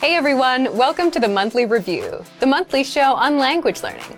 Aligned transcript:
Hey 0.00 0.14
everyone, 0.14 0.76
welcome 0.76 1.10
to 1.10 1.18
the 1.18 1.26
Monthly 1.26 1.66
Review, 1.66 2.24
the 2.38 2.46
monthly 2.46 2.84
show 2.84 3.14
on 3.14 3.36
language 3.36 3.82
learning. 3.82 4.16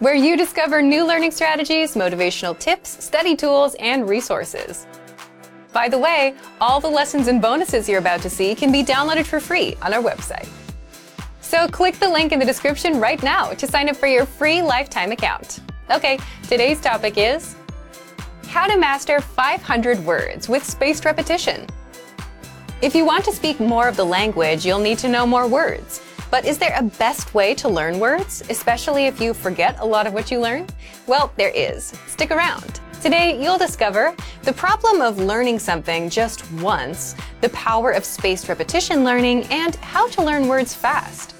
Where 0.00 0.14
you 0.14 0.36
discover 0.36 0.82
new 0.82 1.06
learning 1.06 1.30
strategies, 1.30 1.94
motivational 1.94 2.58
tips, 2.58 3.02
study 3.02 3.34
tools, 3.34 3.74
and 3.80 4.06
resources. 4.06 4.86
By 5.72 5.88
the 5.88 5.98
way, 5.98 6.34
all 6.60 6.78
the 6.78 6.90
lessons 6.90 7.28
and 7.28 7.40
bonuses 7.40 7.88
you're 7.88 8.00
about 8.00 8.20
to 8.20 8.28
see 8.28 8.54
can 8.54 8.70
be 8.70 8.84
downloaded 8.84 9.24
for 9.24 9.40
free 9.40 9.76
on 9.80 9.94
our 9.94 10.02
website. 10.02 10.48
So 11.40 11.66
click 11.68 11.94
the 11.94 12.10
link 12.10 12.32
in 12.32 12.38
the 12.38 12.44
description 12.44 13.00
right 13.00 13.22
now 13.22 13.52
to 13.52 13.66
sign 13.66 13.88
up 13.88 13.96
for 13.96 14.08
your 14.08 14.26
free 14.26 14.60
lifetime 14.60 15.10
account. 15.10 15.60
Okay, 15.90 16.18
today's 16.42 16.82
topic 16.82 17.14
is 17.16 17.56
how 18.48 18.66
to 18.66 18.76
master 18.76 19.22
500 19.22 20.04
words 20.04 20.50
with 20.50 20.62
spaced 20.62 21.06
repetition. 21.06 21.66
If 22.82 22.94
you 22.94 23.06
want 23.06 23.24
to 23.24 23.32
speak 23.32 23.58
more 23.58 23.88
of 23.88 23.96
the 23.96 24.04
language, 24.04 24.66
you'll 24.66 24.78
need 24.78 24.98
to 24.98 25.08
know 25.08 25.26
more 25.26 25.48
words. 25.48 26.02
But 26.30 26.44
is 26.44 26.58
there 26.58 26.74
a 26.76 26.82
best 26.82 27.32
way 27.32 27.54
to 27.54 27.70
learn 27.70 27.98
words, 27.98 28.42
especially 28.50 29.06
if 29.06 29.18
you 29.18 29.32
forget 29.32 29.78
a 29.80 29.86
lot 29.86 30.06
of 30.06 30.12
what 30.12 30.30
you 30.30 30.40
learn? 30.40 30.66
Well, 31.06 31.32
there 31.36 31.48
is. 31.48 31.94
Stick 32.06 32.30
around. 32.30 32.80
Today, 33.00 33.42
you'll 33.42 33.56
discover 33.56 34.14
the 34.42 34.52
problem 34.52 35.00
of 35.00 35.16
learning 35.16 35.58
something 35.58 36.10
just 36.10 36.50
once, 36.52 37.14
the 37.40 37.48
power 37.50 37.92
of 37.92 38.04
spaced 38.04 38.48
repetition 38.50 39.04
learning, 39.04 39.44
and 39.44 39.76
how 39.76 40.06
to 40.08 40.22
learn 40.22 40.46
words 40.46 40.74
fast. 40.74 41.35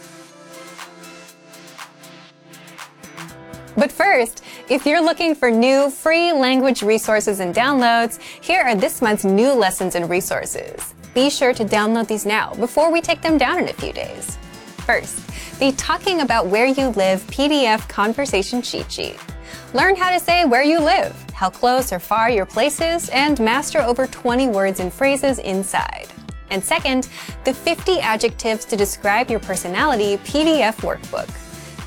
But 3.77 3.93
first, 3.93 4.43
if 4.71 4.87
you're 4.87 5.03
looking 5.03 5.35
for 5.35 5.51
new 5.51 5.91
free 5.91 6.33
language 6.33 6.83
resources 6.83 7.41
and 7.41 7.55
downloads, 7.55 8.19
here 8.21 8.63
are 8.63 8.75
this 8.75 9.03
month's 9.03 9.25
new 9.25 9.53
lessons 9.53 9.95
and 9.95 10.09
resources. 10.09 10.95
Be 11.15 11.29
sure 11.29 11.53
to 11.53 11.65
download 11.65 12.09
these 12.09 12.25
now 12.25 12.55
before 12.55 12.91
we 12.91 13.01
take 13.03 13.21
them 13.21 13.37
down 13.37 13.59
in 13.59 13.69
a 13.69 13.75
few 13.75 13.93
days. 13.93 14.39
First, 14.87 15.21
the 15.59 15.73
Talking 15.73 16.23
About 16.23 16.47
Where 16.47 16.67
You 16.67 16.89
Live 16.89 17.23
PDF 17.27 17.87
Conversation 17.89 18.63
Cheat 18.63 18.91
Sheet. 18.91 19.19
Learn 19.75 19.95
how 19.95 20.11
to 20.11 20.21
say 20.21 20.45
where 20.45 20.63
you 20.63 20.79
live, 20.81 21.15
how 21.35 21.51
close 21.51 21.93
or 21.93 21.99
far 21.99 22.31
your 22.31 22.47
place 22.47 22.81
is, 22.81 23.11
and 23.11 23.39
master 23.41 23.83
over 23.83 24.07
20 24.07 24.49
words 24.49 24.81
and 24.81 24.93
phrases 24.93 25.39
inside. 25.39 26.07
And 26.51 26.65
second, 26.65 27.09
the 27.45 27.53
50 27.53 27.99
Adjectives 28.01 28.65
to 28.67 28.77
Describe 28.77 29.31
Your 29.31 29.41
Personality 29.41 30.17
PDF 30.19 30.77
Workbook. 30.77 31.29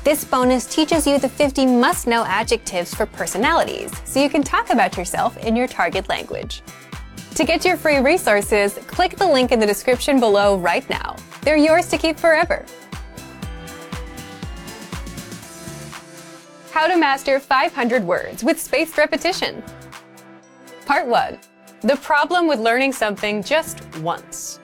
This 0.02 0.24
bonus 0.24 0.64
teaches 0.64 1.06
you 1.06 1.18
the 1.18 1.28
50 1.28 1.66
must 1.66 2.06
know 2.06 2.24
adjectives 2.24 2.94
for 2.94 3.04
personalities, 3.04 3.92
so 4.06 4.18
you 4.18 4.30
can 4.30 4.42
talk 4.42 4.70
about 4.70 4.96
yourself 4.96 5.36
in 5.44 5.54
your 5.54 5.66
target 5.66 6.08
language. 6.08 6.62
To 7.34 7.44
get 7.44 7.66
your 7.66 7.76
free 7.76 7.98
resources, 7.98 8.72
click 8.86 9.16
the 9.16 9.26
link 9.26 9.52
in 9.52 9.60
the 9.60 9.66
description 9.66 10.18
below 10.18 10.56
right 10.56 10.88
now. 10.88 11.16
They're 11.42 11.58
yours 11.58 11.86
to 11.88 11.98
keep 11.98 12.18
forever. 12.18 12.64
How 16.72 16.86
to 16.86 16.96
master 16.96 17.38
500 17.38 18.02
words 18.02 18.42
with 18.42 18.58
spaced 18.58 18.96
repetition. 18.96 19.62
Part 20.86 21.08
1. 21.08 21.38
The 21.82 21.96
problem 21.96 22.48
with 22.48 22.58
learning 22.58 22.94
something 22.94 23.42
just 23.42 23.84
once. 23.98 24.59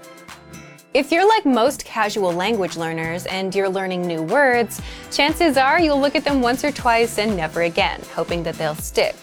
If 0.96 1.12
you're 1.12 1.28
like 1.28 1.44
most 1.44 1.84
casual 1.84 2.32
language 2.32 2.78
learners 2.78 3.26
and 3.26 3.54
you're 3.54 3.68
learning 3.68 4.06
new 4.06 4.22
words, 4.22 4.80
chances 5.12 5.58
are 5.58 5.78
you'll 5.78 6.00
look 6.00 6.14
at 6.14 6.24
them 6.24 6.40
once 6.40 6.64
or 6.64 6.72
twice 6.72 7.18
and 7.18 7.36
never 7.36 7.60
again, 7.60 8.00
hoping 8.14 8.42
that 8.44 8.54
they'll 8.54 8.74
stick. 8.74 9.14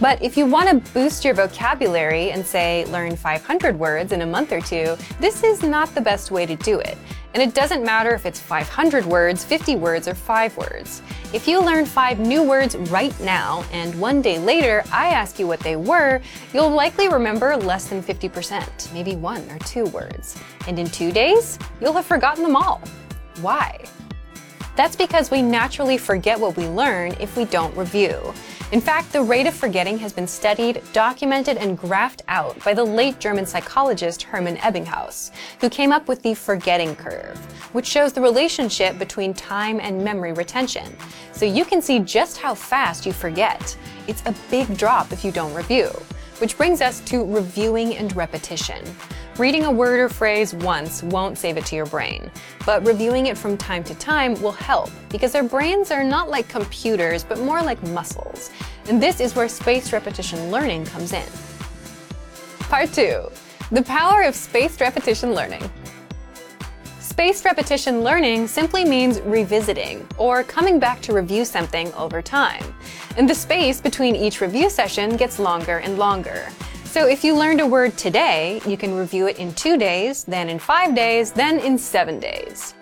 But 0.00 0.22
if 0.22 0.38
you 0.38 0.46
want 0.46 0.70
to 0.70 0.92
boost 0.94 1.26
your 1.26 1.34
vocabulary 1.34 2.30
and 2.30 2.46
say 2.46 2.86
learn 2.86 3.14
500 3.14 3.78
words 3.78 4.12
in 4.12 4.22
a 4.22 4.26
month 4.26 4.52
or 4.52 4.62
two, 4.62 4.96
this 5.20 5.44
is 5.44 5.62
not 5.62 5.94
the 5.94 6.00
best 6.00 6.30
way 6.30 6.46
to 6.46 6.56
do 6.56 6.80
it. 6.80 6.96
And 7.34 7.42
it 7.42 7.54
doesn't 7.54 7.84
matter 7.84 8.14
if 8.14 8.24
it's 8.24 8.40
500 8.40 9.04
words, 9.04 9.44
50 9.44 9.76
words, 9.76 10.08
or 10.08 10.14
5 10.14 10.56
words. 10.56 11.02
If 11.34 11.46
you 11.46 11.60
learn 11.60 11.84
5 11.84 12.20
new 12.20 12.42
words 12.42 12.74
right 12.76 13.18
now, 13.20 13.64
and 13.70 13.94
one 14.00 14.22
day 14.22 14.38
later 14.38 14.82
I 14.90 15.08
ask 15.08 15.38
you 15.38 15.46
what 15.46 15.60
they 15.60 15.76
were, 15.76 16.22
you'll 16.54 16.70
likely 16.70 17.08
remember 17.08 17.54
less 17.56 17.86
than 17.88 18.02
50%, 18.02 18.92
maybe 18.94 19.14
1 19.14 19.50
or 19.50 19.58
2 19.58 19.84
words. 19.86 20.36
And 20.66 20.78
in 20.78 20.88
2 20.88 21.12
days, 21.12 21.58
you'll 21.80 21.92
have 21.92 22.06
forgotten 22.06 22.42
them 22.42 22.56
all. 22.56 22.80
Why? 23.42 23.84
That's 24.74 24.96
because 24.96 25.30
we 25.30 25.42
naturally 25.42 25.98
forget 25.98 26.38
what 26.38 26.56
we 26.56 26.66
learn 26.66 27.12
if 27.20 27.36
we 27.36 27.44
don't 27.44 27.76
review. 27.76 28.32
In 28.70 28.82
fact, 28.82 29.14
the 29.14 29.22
rate 29.22 29.46
of 29.46 29.54
forgetting 29.54 29.96
has 29.96 30.12
been 30.12 30.26
studied, 30.26 30.82
documented, 30.92 31.56
and 31.56 31.78
graphed 31.78 32.20
out 32.28 32.62
by 32.62 32.74
the 32.74 32.84
late 32.84 33.18
German 33.18 33.46
psychologist 33.46 34.22
Hermann 34.22 34.58
Ebbinghaus, 34.58 35.30
who 35.62 35.70
came 35.70 35.90
up 35.90 36.06
with 36.06 36.20
the 36.20 36.34
forgetting 36.34 36.94
curve, 36.94 37.38
which 37.72 37.86
shows 37.86 38.12
the 38.12 38.20
relationship 38.20 38.98
between 38.98 39.32
time 39.32 39.80
and 39.80 40.04
memory 40.04 40.34
retention. 40.34 40.94
So 41.32 41.46
you 41.46 41.64
can 41.64 41.80
see 41.80 41.98
just 42.00 42.36
how 42.36 42.54
fast 42.54 43.06
you 43.06 43.14
forget. 43.14 43.74
It's 44.06 44.22
a 44.26 44.34
big 44.50 44.76
drop 44.76 45.12
if 45.12 45.24
you 45.24 45.32
don't 45.32 45.54
review. 45.54 45.88
Which 46.38 46.58
brings 46.58 46.82
us 46.82 47.00
to 47.06 47.24
reviewing 47.24 47.96
and 47.96 48.14
repetition. 48.14 48.84
Reading 49.38 49.66
a 49.66 49.70
word 49.70 50.00
or 50.00 50.08
phrase 50.08 50.52
once 50.52 51.00
won't 51.04 51.38
save 51.38 51.56
it 51.56 51.64
to 51.66 51.76
your 51.76 51.86
brain, 51.86 52.28
but 52.66 52.84
reviewing 52.84 53.26
it 53.26 53.38
from 53.38 53.56
time 53.56 53.84
to 53.84 53.94
time 53.94 54.34
will 54.42 54.50
help 54.50 54.90
because 55.10 55.36
our 55.36 55.44
brains 55.44 55.92
are 55.92 56.02
not 56.02 56.28
like 56.28 56.48
computers 56.48 57.22
but 57.22 57.38
more 57.38 57.62
like 57.62 57.80
muscles. 57.84 58.50
And 58.88 59.00
this 59.00 59.20
is 59.20 59.36
where 59.36 59.48
spaced 59.48 59.92
repetition 59.92 60.50
learning 60.50 60.86
comes 60.86 61.12
in. 61.12 61.24
Part 62.58 62.92
2 62.92 63.30
The 63.70 63.82
Power 63.82 64.22
of 64.22 64.34
Spaced 64.34 64.80
Repetition 64.80 65.34
Learning. 65.34 65.70
Spaced 66.98 67.44
repetition 67.44 68.02
learning 68.02 68.48
simply 68.48 68.84
means 68.84 69.20
revisiting 69.20 70.04
or 70.18 70.42
coming 70.42 70.80
back 70.80 71.00
to 71.02 71.12
review 71.12 71.44
something 71.44 71.92
over 71.92 72.20
time. 72.20 72.74
And 73.16 73.30
the 73.30 73.36
space 73.36 73.80
between 73.80 74.16
each 74.16 74.40
review 74.40 74.68
session 74.68 75.16
gets 75.16 75.38
longer 75.38 75.78
and 75.78 75.96
longer. 75.96 76.48
So 76.88 77.06
if 77.06 77.22
you 77.22 77.36
learned 77.36 77.60
a 77.60 77.66
word 77.66 77.98
today, 77.98 78.62
you 78.66 78.78
can 78.78 78.94
review 78.94 79.26
it 79.26 79.38
in 79.38 79.52
two 79.52 79.76
days, 79.76 80.24
then 80.24 80.48
in 80.48 80.58
five 80.58 80.94
days, 80.94 81.30
then 81.30 81.60
in 81.60 81.76
seven 81.76 82.18
days. 82.18 82.74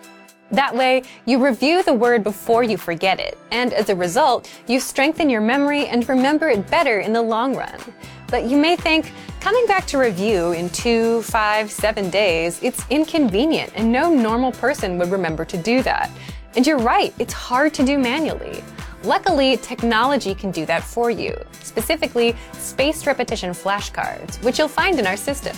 That 0.52 0.72
way, 0.72 1.02
you 1.24 1.44
review 1.44 1.82
the 1.82 1.92
word 1.92 2.22
before 2.22 2.62
you 2.62 2.78
forget 2.78 3.18
it, 3.18 3.36
and 3.50 3.72
as 3.72 3.88
a 3.88 3.96
result, 3.96 4.48
you 4.68 4.78
strengthen 4.78 5.28
your 5.28 5.40
memory 5.40 5.88
and 5.88 6.08
remember 6.08 6.48
it 6.48 6.70
better 6.70 7.00
in 7.00 7.12
the 7.12 7.20
long 7.20 7.56
run. 7.56 7.80
But 8.28 8.44
you 8.44 8.56
may 8.56 8.76
think, 8.76 9.12
coming 9.40 9.66
back 9.66 9.86
to 9.88 9.98
review 9.98 10.52
in 10.52 10.70
two, 10.70 11.22
five, 11.22 11.68
seven 11.68 12.08
days, 12.08 12.62
it's 12.62 12.86
inconvenient 12.90 13.72
and 13.74 13.90
no 13.90 14.14
normal 14.14 14.52
person 14.52 14.98
would 14.98 15.10
remember 15.10 15.44
to 15.44 15.56
do 15.56 15.82
that. 15.82 16.12
And 16.54 16.64
you're 16.64 16.78
right, 16.78 17.12
it's 17.18 17.32
hard 17.32 17.74
to 17.74 17.84
do 17.84 17.98
manually. 17.98 18.62
Luckily, 19.06 19.56
technology 19.58 20.34
can 20.34 20.50
do 20.50 20.66
that 20.66 20.82
for 20.82 21.10
you, 21.12 21.32
specifically 21.62 22.34
spaced 22.54 23.06
repetition 23.06 23.50
flashcards, 23.50 24.42
which 24.42 24.58
you'll 24.58 24.66
find 24.66 24.98
in 24.98 25.06
our 25.06 25.16
system. 25.16 25.56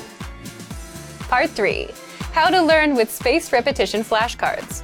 Part 1.21 1.49
3. 1.49 1.89
How 2.35 2.51
to 2.51 2.61
learn 2.61 2.95
with 2.95 3.11
spaced 3.11 3.53
repetition 3.53 4.03
flashcards. 4.03 4.83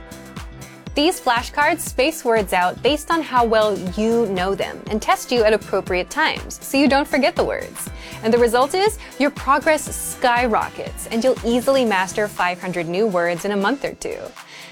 These 0.95 1.21
flashcards 1.21 1.81
space 1.81 2.25
words 2.25 2.55
out 2.55 2.83
based 2.83 3.11
on 3.11 3.21
how 3.21 3.45
well 3.45 3.79
you 3.99 4.25
know 4.29 4.55
them 4.55 4.83
and 4.87 5.03
test 5.03 5.31
you 5.31 5.45
at 5.45 5.53
appropriate 5.53 6.09
times 6.09 6.59
so 6.65 6.79
you 6.79 6.89
don't 6.89 7.07
forget 7.07 7.37
the 7.37 7.45
words. 7.45 7.91
And 8.25 8.33
the 8.33 8.39
result 8.39 8.75
is 8.75 8.99
your 9.19 9.31
progress 9.31 9.85
skyrockets 9.95 11.07
and 11.09 11.23
you'll 11.23 11.39
easily 11.45 11.85
master 11.85 12.27
500 12.27 12.89
new 12.89 13.07
words 13.07 13.45
in 13.45 13.53
a 13.53 13.57
month 13.57 13.85
or 13.85 13.93
two. 13.95 14.19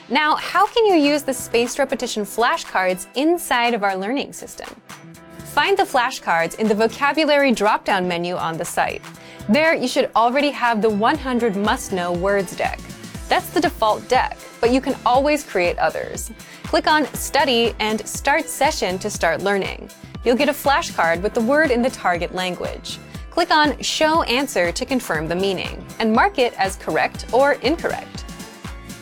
Now, 0.08 0.36
how 0.36 0.66
can 0.66 0.86
you 0.86 0.94
use 0.94 1.22
the 1.22 1.34
spaced 1.34 1.78
repetition 1.78 2.24
flashcards 2.24 3.06
inside 3.14 3.74
of 3.74 3.84
our 3.84 3.94
learning 3.94 4.32
system? 4.32 4.68
Find 5.52 5.76
the 5.76 5.82
flashcards 5.82 6.58
in 6.58 6.66
the 6.66 6.74
vocabulary 6.74 7.52
drop-down 7.52 8.08
menu 8.08 8.36
on 8.36 8.56
the 8.56 8.64
site. 8.64 9.02
There, 9.50 9.74
you 9.74 9.86
should 9.86 10.10
already 10.16 10.50
have 10.50 10.80
the 10.80 10.88
100 10.88 11.54
must-know 11.54 12.12
words 12.12 12.56
deck. 12.56 12.80
That's 13.28 13.50
the 13.50 13.60
default 13.60 14.08
deck, 14.08 14.38
but 14.62 14.72
you 14.72 14.80
can 14.80 14.96
always 15.04 15.44
create 15.44 15.78
others. 15.78 16.32
Click 16.62 16.86
on 16.86 17.04
Study 17.12 17.74
and 17.80 18.06
Start 18.08 18.48
Session 18.48 18.98
to 19.00 19.10
start 19.10 19.42
learning. 19.42 19.90
You'll 20.24 20.36
get 20.36 20.48
a 20.48 20.52
flashcard 20.52 21.20
with 21.20 21.34
the 21.34 21.42
word 21.42 21.70
in 21.70 21.82
the 21.82 21.90
target 21.90 22.34
language. 22.34 22.98
Click 23.32 23.50
on 23.50 23.80
Show 23.80 24.20
Answer 24.24 24.70
to 24.72 24.84
confirm 24.84 25.26
the 25.26 25.34
meaning, 25.34 25.82
and 25.98 26.12
mark 26.12 26.38
it 26.38 26.52
as 26.58 26.76
correct 26.76 27.24
or 27.32 27.54
incorrect. 27.54 28.26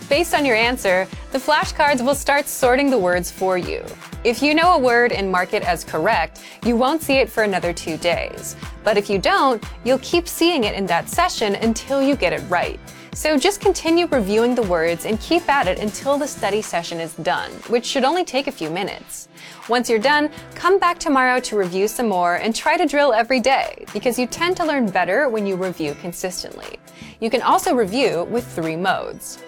Based 0.09 0.35
on 0.35 0.47
your 0.47 0.55
answer, 0.55 1.09
the 1.33 1.39
flashcards 1.39 2.01
will 2.01 2.15
start 2.15 2.47
sorting 2.47 2.91
the 2.91 2.99
words 2.99 3.29
for 3.29 3.59
you. 3.59 3.85
If 4.23 4.41
you 4.41 4.55
know 4.55 4.75
a 4.75 4.79
word 4.79 5.11
and 5.11 5.33
mark 5.33 5.53
it 5.53 5.65
as 5.65 5.83
correct, 5.83 6.43
you 6.65 6.77
won't 6.77 7.03
see 7.03 7.15
it 7.15 7.29
for 7.29 7.43
another 7.43 7.73
two 7.73 7.97
days. 7.97 8.55
But 8.85 8.97
if 8.97 9.11
you 9.11 9.19
don't, 9.19 9.65
you'll 9.83 9.99
keep 9.99 10.29
seeing 10.29 10.63
it 10.63 10.77
in 10.77 10.87
that 10.87 11.09
session 11.09 11.57
until 11.57 12.01
you 12.01 12.15
get 12.15 12.33
it 12.33 12.49
right. 12.49 12.79
So 13.13 13.37
just 13.37 13.61
continue 13.61 14.07
reviewing 14.07 14.55
the 14.55 14.63
words 14.63 15.05
and 15.05 15.21
keep 15.21 15.49
at 15.49 15.67
it 15.67 15.81
until 15.81 16.17
the 16.17 16.29
study 16.29 16.63
session 16.63 17.01
is 17.01 17.13
done, 17.17 17.51
which 17.69 17.85
should 17.85 18.05
only 18.05 18.25
take 18.25 18.47
a 18.47 18.53
few 18.53 18.71
minutes. 18.71 19.29
Once 19.69 19.91
you're 19.91 19.99
done, 19.99 20.31
come 20.55 20.79
back 20.79 20.99
tomorrow 20.99 21.41
to 21.41 21.59
review 21.59 21.89
some 21.89 22.09
more 22.09 22.37
and 22.37 22.55
try 22.55 22.77
to 22.77 22.87
drill 22.87 23.13
every 23.13 23.41
day 23.41 23.85
because 23.93 24.17
you 24.17 24.29
tend 24.29 24.57
to 24.57 24.65
learn 24.65 24.89
better 24.89 25.29
when 25.29 25.45
you 25.45 25.57
review 25.57 25.95
consistently. 26.01 26.79
You 27.19 27.31
can 27.31 27.43
also 27.43 27.75
review 27.75 28.25
with 28.31 28.47
three 28.47 28.77
modes. 28.77 29.41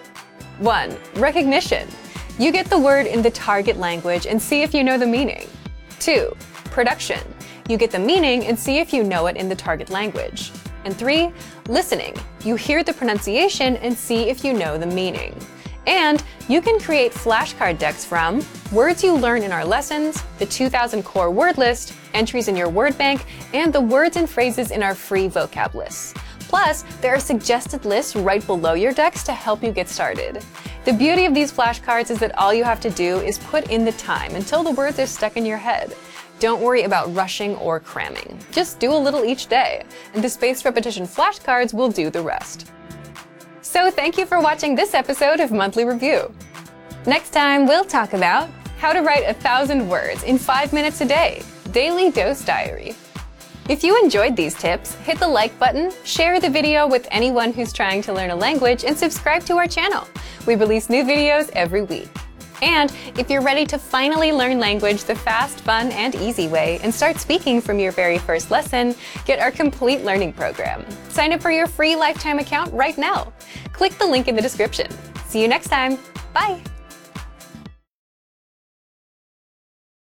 1. 0.59 0.97
Recognition. 1.15 1.87
You 2.37 2.51
get 2.51 2.65
the 2.65 2.79
word 2.79 3.07
in 3.07 3.21
the 3.21 3.31
target 3.31 3.77
language 3.77 4.27
and 4.27 4.41
see 4.41 4.61
if 4.61 4.73
you 4.73 4.83
know 4.83 4.97
the 4.97 5.07
meaning. 5.07 5.47
2. 5.99 6.35
Production. 6.65 7.21
You 7.69 7.77
get 7.77 7.91
the 7.91 7.99
meaning 7.99 8.45
and 8.45 8.59
see 8.59 8.79
if 8.79 8.91
you 8.91 9.03
know 9.03 9.27
it 9.27 9.37
in 9.37 9.47
the 9.47 9.55
target 9.55 9.89
language. 9.89 10.51
And 10.85 10.95
3. 10.95 11.31
Listening. 11.67 12.15
You 12.43 12.55
hear 12.55 12.83
the 12.83 12.93
pronunciation 12.93 13.77
and 13.77 13.97
see 13.97 14.29
if 14.29 14.43
you 14.43 14.53
know 14.53 14.77
the 14.77 14.85
meaning. 14.85 15.35
And 15.85 16.23
you 16.47 16.61
can 16.61 16.79
create 16.79 17.11
flashcard 17.11 17.77
decks 17.77 18.05
from 18.05 18.41
words 18.71 19.03
you 19.03 19.13
learn 19.13 19.43
in 19.43 19.51
our 19.51 19.65
lessons, 19.65 20.23
the 20.39 20.45
2000 20.45 21.03
core 21.03 21.31
word 21.31 21.57
list, 21.57 21.93
entries 22.13 22.47
in 22.47 22.55
your 22.55 22.69
word 22.69 22.97
bank, 22.97 23.25
and 23.53 23.73
the 23.73 23.81
words 23.81 24.17
and 24.17 24.29
phrases 24.29 24.71
in 24.71 24.81
our 24.83 24.95
free 24.95 25.27
vocab 25.27 25.73
lists. 25.73 26.13
Plus, 26.39 26.83
there 27.01 27.15
are 27.15 27.19
suggested 27.19 27.83
lists 27.83 28.15
right 28.15 28.45
below 28.45 28.73
your 28.73 28.93
decks 28.93 29.23
to 29.23 29.33
help 29.33 29.63
you 29.63 29.71
get 29.71 29.89
started. 29.89 30.43
The 30.85 30.91
beauty 30.91 31.23
of 31.23 31.33
these 31.33 31.49
flashcards 31.49 32.11
is 32.11 32.19
that 32.19 32.37
all 32.37 32.53
you 32.53 32.65
have 32.65 32.81
to 32.81 32.89
do 32.89 33.19
is 33.19 33.39
put 33.39 33.71
in 33.71 33.85
the 33.85 33.93
time 33.93 34.35
until 34.35 34.63
the 34.63 34.71
words 34.71 34.99
are 34.99 35.05
stuck 35.05 35.37
in 35.37 35.45
your 35.45 35.57
head. 35.57 35.95
Don't 36.39 36.61
worry 36.61 36.83
about 36.83 37.15
rushing 37.15 37.55
or 37.55 37.79
cramming. 37.79 38.37
Just 38.51 38.81
do 38.81 38.91
a 38.91 38.97
little 38.97 39.23
each 39.23 39.47
day, 39.47 39.83
and 40.13 40.21
the 40.21 40.27
spaced 40.27 40.65
repetition 40.65 41.05
flashcards 41.05 41.73
will 41.73 41.87
do 41.87 42.09
the 42.09 42.21
rest. 42.21 42.69
So 43.61 43.89
thank 43.91 44.17
you 44.17 44.25
for 44.25 44.41
watching 44.41 44.75
this 44.75 44.93
episode 44.93 45.39
of 45.39 45.53
Monthly 45.53 45.85
Review. 45.85 46.33
Next 47.05 47.29
time, 47.29 47.65
we'll 47.65 47.85
talk 47.85 48.11
about 48.11 48.49
how 48.77 48.91
to 48.91 49.01
write 49.01 49.23
a 49.25 49.33
thousand 49.33 49.87
words 49.87 50.23
in 50.23 50.37
five 50.37 50.73
minutes 50.73 50.99
a 50.99 51.05
day, 51.05 51.43
Daily 51.71 52.11
Dose 52.11 52.43
Diary. 52.43 52.93
If 53.69 53.81
you 53.81 53.97
enjoyed 54.03 54.35
these 54.35 54.55
tips, 54.55 54.95
hit 54.95 55.19
the 55.19 55.27
like 55.27 55.57
button, 55.57 55.91
share 56.03 56.39
the 56.41 56.49
video 56.49 56.85
with 56.85 57.07
anyone 57.11 57.53
who's 57.53 57.71
trying 57.71 58.01
to 58.03 58.13
learn 58.13 58.31
a 58.31 58.35
language, 58.35 58.83
and 58.83 58.97
subscribe 58.97 59.45
to 59.45 59.55
our 59.55 59.67
channel. 59.67 60.05
We 60.45 60.55
release 60.55 60.89
new 60.89 61.03
videos 61.03 61.49
every 61.53 61.81
week. 61.83 62.09
And 62.61 62.93
if 63.17 63.29
you're 63.29 63.41
ready 63.41 63.65
to 63.67 63.77
finally 63.77 64.31
learn 64.31 64.59
language 64.59 65.03
the 65.05 65.15
fast, 65.15 65.61
fun, 65.61 65.91
and 65.91 66.15
easy 66.15 66.47
way 66.47 66.79
and 66.83 66.93
start 66.93 67.17
speaking 67.17 67.61
from 67.61 67.79
your 67.79 67.91
very 67.91 68.17
first 68.17 68.51
lesson, 68.51 68.95
get 69.25 69.39
our 69.39 69.51
complete 69.51 70.03
learning 70.03 70.33
program. 70.33 70.85
Sign 71.09 71.33
up 71.33 71.41
for 71.41 71.51
your 71.51 71.67
free 71.67 71.95
lifetime 71.95 72.39
account 72.39 72.71
right 72.73 72.97
now. 72.97 73.31
Click 73.71 73.97
the 73.97 74.05
link 74.05 74.27
in 74.27 74.35
the 74.35 74.41
description. 74.41 74.89
See 75.27 75.41
you 75.41 75.47
next 75.47 75.69
time. 75.69 75.97
Bye. 76.33 76.61